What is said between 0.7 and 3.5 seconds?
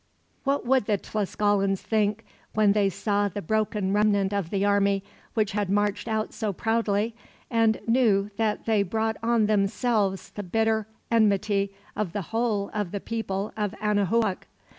the Tlascalans think, when they saw the